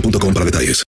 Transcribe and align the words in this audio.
boostmobile.com 0.00 0.34
para 0.34 0.44
detalles. 0.44 0.84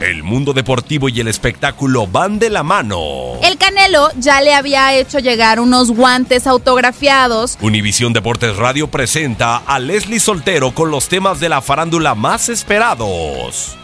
El 0.00 0.22
mundo 0.22 0.54
deportivo 0.54 1.10
y 1.10 1.20
el 1.20 1.28
espectáculo 1.28 2.06
van 2.06 2.38
de 2.38 2.48
la 2.48 2.62
mano. 2.62 3.34
El 3.42 3.58
Canelo 3.58 4.08
ya 4.16 4.40
le 4.40 4.54
había 4.54 4.94
hecho 4.94 5.18
llegar 5.18 5.60
unos 5.60 5.90
guantes 5.90 6.46
autografiados. 6.46 7.58
Univisión 7.60 8.14
Deportes 8.14 8.56
Radio 8.56 8.86
presenta 8.90 9.58
a 9.58 9.78
Leslie 9.78 10.18
Soltero 10.18 10.74
con 10.74 10.90
los 10.90 11.08
temas 11.08 11.38
de 11.38 11.50
la 11.50 11.60
farándula 11.60 12.14
más 12.14 12.48
esperados. 12.48 13.76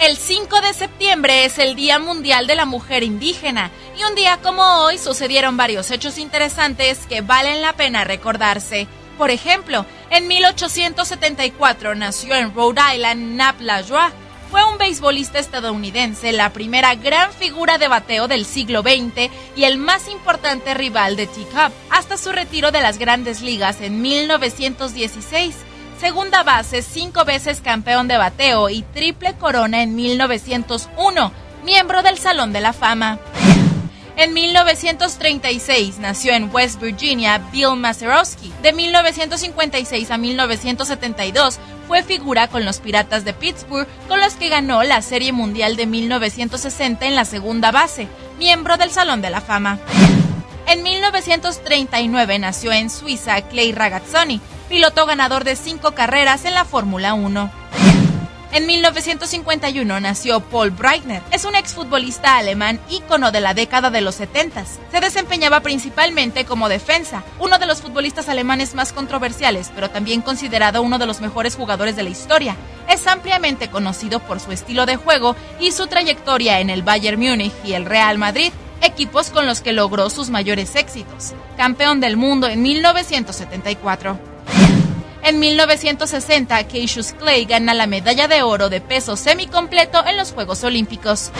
El 0.00 0.16
5 0.16 0.60
de 0.62 0.72
septiembre 0.72 1.44
es 1.44 1.58
el 1.58 1.76
Día 1.76 1.98
Mundial 1.98 2.46
de 2.48 2.56
la 2.56 2.64
Mujer 2.64 3.04
Indígena 3.04 3.70
y 3.96 4.02
un 4.02 4.16
día 4.16 4.38
como 4.42 4.62
hoy 4.82 4.98
sucedieron 4.98 5.56
varios 5.56 5.90
hechos 5.90 6.18
interesantes 6.18 7.00
que 7.06 7.20
valen 7.20 7.62
la 7.62 7.74
pena 7.74 8.02
recordarse. 8.02 8.88
Por 9.20 9.30
ejemplo, 9.30 9.84
en 10.08 10.28
1874 10.28 11.94
nació 11.94 12.34
en 12.36 12.54
Rhode 12.54 12.80
Island 12.94 13.36
Nap 13.36 13.60
Lajoie. 13.60 14.10
Fue 14.50 14.64
un 14.64 14.78
beisbolista 14.78 15.38
estadounidense, 15.38 16.32
la 16.32 16.54
primera 16.54 16.94
gran 16.94 17.30
figura 17.30 17.76
de 17.76 17.88
bateo 17.88 18.28
del 18.28 18.46
siglo 18.46 18.80
XX 18.80 19.30
y 19.56 19.64
el 19.64 19.76
más 19.76 20.08
importante 20.08 20.72
rival 20.72 21.16
de 21.16 21.26
T-Cup, 21.26 21.70
hasta 21.90 22.16
su 22.16 22.32
retiro 22.32 22.70
de 22.70 22.80
las 22.80 22.96
grandes 22.96 23.42
ligas 23.42 23.82
en 23.82 24.00
1916. 24.00 25.54
Segunda 26.00 26.42
base, 26.42 26.80
cinco 26.80 27.26
veces 27.26 27.60
campeón 27.60 28.08
de 28.08 28.16
bateo 28.16 28.70
y 28.70 28.80
triple 28.94 29.34
corona 29.34 29.82
en 29.82 29.96
1901, 29.96 31.30
miembro 31.62 32.02
del 32.02 32.16
Salón 32.16 32.54
de 32.54 32.62
la 32.62 32.72
Fama. 32.72 33.18
En 34.20 34.34
1936 34.34 35.98
nació 35.98 36.34
en 36.34 36.54
West 36.54 36.78
Virginia 36.78 37.38
Bill 37.50 37.74
Mazeroski. 37.76 38.52
De 38.62 38.74
1956 38.74 40.10
a 40.10 40.18
1972 40.18 41.58
fue 41.88 42.02
figura 42.02 42.46
con 42.48 42.66
los 42.66 42.80
Piratas 42.80 43.24
de 43.24 43.32
Pittsburgh, 43.32 43.88
con 44.08 44.20
los 44.20 44.34
que 44.34 44.50
ganó 44.50 44.82
la 44.82 45.00
Serie 45.00 45.32
Mundial 45.32 45.74
de 45.76 45.86
1960 45.86 47.06
en 47.06 47.16
la 47.16 47.24
segunda 47.24 47.70
base, 47.70 48.08
miembro 48.38 48.76
del 48.76 48.90
Salón 48.90 49.22
de 49.22 49.30
la 49.30 49.40
Fama. 49.40 49.78
En 50.66 50.82
1939 50.82 52.38
nació 52.40 52.72
en 52.72 52.90
Suiza 52.90 53.40
Clay 53.48 53.72
Ragazzoni, 53.72 54.42
piloto 54.68 55.06
ganador 55.06 55.44
de 55.44 55.56
cinco 55.56 55.92
carreras 55.92 56.44
en 56.44 56.52
la 56.52 56.66
Fórmula 56.66 57.14
1. 57.14 57.59
En 58.52 58.66
1951 58.66 60.00
nació 60.00 60.40
Paul 60.40 60.72
Breitner. 60.72 61.22
Es 61.30 61.44
un 61.44 61.54
exfutbolista 61.54 62.36
alemán 62.36 62.80
ícono 62.90 63.30
de 63.30 63.40
la 63.40 63.54
década 63.54 63.90
de 63.90 64.00
los 64.00 64.16
70. 64.16 64.64
Se 64.64 65.00
desempeñaba 65.00 65.60
principalmente 65.60 66.44
como 66.44 66.68
defensa, 66.68 67.22
uno 67.38 67.60
de 67.60 67.66
los 67.66 67.80
futbolistas 67.80 68.28
alemanes 68.28 68.74
más 68.74 68.92
controversiales, 68.92 69.70
pero 69.72 69.88
también 69.88 70.20
considerado 70.20 70.82
uno 70.82 70.98
de 70.98 71.06
los 71.06 71.20
mejores 71.20 71.54
jugadores 71.54 71.94
de 71.94 72.02
la 72.02 72.10
historia. 72.10 72.56
Es 72.88 73.06
ampliamente 73.06 73.70
conocido 73.70 74.18
por 74.18 74.40
su 74.40 74.50
estilo 74.50 74.84
de 74.84 74.96
juego 74.96 75.36
y 75.60 75.70
su 75.70 75.86
trayectoria 75.86 76.58
en 76.58 76.70
el 76.70 76.82
Bayern 76.82 77.20
Múnich 77.20 77.54
y 77.64 77.74
el 77.74 77.84
Real 77.84 78.18
Madrid, 78.18 78.52
equipos 78.80 79.30
con 79.30 79.46
los 79.46 79.60
que 79.60 79.72
logró 79.72 80.10
sus 80.10 80.28
mayores 80.28 80.74
éxitos. 80.74 81.34
Campeón 81.56 82.00
del 82.00 82.16
mundo 82.16 82.48
en 82.48 82.62
1974. 82.62 84.29
En 85.22 85.38
1960, 85.38 86.64
Cassius 86.64 87.12
Clay 87.12 87.44
gana 87.44 87.74
la 87.74 87.86
medalla 87.86 88.26
de 88.26 88.42
oro 88.42 88.70
de 88.70 88.80
peso 88.80 89.16
semicompleto 89.16 90.04
en 90.06 90.16
los 90.16 90.32
Juegos 90.32 90.64
Olímpicos. 90.64 91.30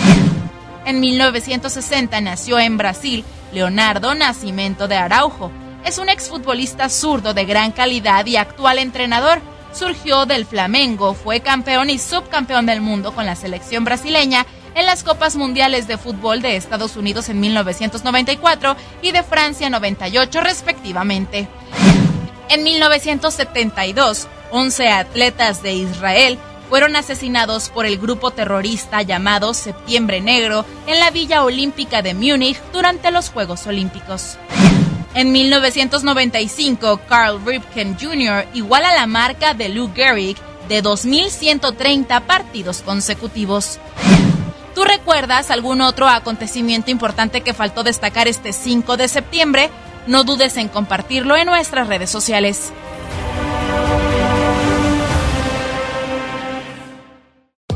En 0.85 1.01
1960 1.01 2.21
nació 2.21 2.59
en 2.59 2.77
Brasil 2.77 3.25
Leonardo 3.53 4.15
Nascimento 4.15 4.87
de 4.87 4.97
Araujo. 4.97 5.51
Es 5.85 5.99
un 5.99 6.11
exfutbolista 6.11 6.91
zurdo 6.91 7.33
de 7.33 7.47
gran 7.47 7.73
calidad 7.73 8.27
y 8.27 8.37
actual 8.37 8.79
entrenador. 8.79 9.41
Surgió 9.73 10.27
del 10.27 10.45
Flamengo, 10.45 11.15
fue 11.15 11.41
campeón 11.41 11.91
y 11.91 11.99
subcampeón 11.99 12.67
del 12.67 12.81
mundo 12.83 13.13
con 13.15 13.25
la 13.25 13.37
selección 13.37 13.85
brasileña 13.85 14.47
en 14.75 14.85
las 14.85 15.03
Copas 15.03 15.37
Mundiales 15.37 15.89
de 15.89 15.97
Fútbol 15.97 16.43
de 16.43 16.57
Estados 16.57 16.97
Unidos 16.97 17.29
en 17.29 17.41
1994 17.41 18.77
y 19.01 19.13
de 19.13 19.23
Francia 19.23 19.71
98 19.71 20.41
respectivamente. 20.41 21.49
En 22.51 22.65
1972, 22.65 24.27
11 24.51 24.89
atletas 24.89 25.63
de 25.63 25.73
Israel 25.75 26.37
fueron 26.69 26.97
asesinados 26.97 27.69
por 27.69 27.87
el 27.87 27.97
grupo 27.97 28.33
terrorista 28.33 29.03
llamado 29.03 29.55
Septiembre 29.55 30.21
Negro 30.21 30.65
en 30.89 30.99
la 30.99 31.13
Villa 31.13 31.45
Olímpica 31.45 32.03
de 32.03 32.13
Múnich 32.13 32.61
durante 32.73 33.13
los 33.13 33.31
Juegos 33.31 33.69
Olímpicos. 33.69 34.37
En 35.15 35.31
1995, 35.31 37.01
Carl 37.09 37.41
Ripken 37.47 37.97
Jr. 37.97 38.45
iguala 38.53 38.97
la 38.97 39.07
marca 39.07 39.55
de 39.55 39.69
Lou 39.69 39.93
Gehrig 39.95 40.37
de 40.69 40.83
2.130 40.83 42.21
partidos 42.23 42.83
consecutivos. 42.83 43.79
¿Tú 44.75 44.83
recuerdas 44.83 45.53
algún 45.53 45.81
otro 45.83 46.09
acontecimiento 46.09 46.91
importante 46.91 47.43
que 47.43 47.55
faltó 47.55 47.85
destacar 47.85 48.27
este 48.27 48.53
5 48.53 48.97
de 48.97 49.07
septiembre? 49.07 49.71
No 50.07 50.25
dudes 50.25 50.57
en 50.57 50.69
compartirlo 50.69 51.37
en 51.37 51.47
nuestras 51.47 51.89
redes 51.89 52.11
sociales. 52.11 52.73